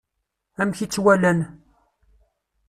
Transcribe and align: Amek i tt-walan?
Amek 0.61 0.79
i 0.85 0.87
tt-walan? 0.87 1.39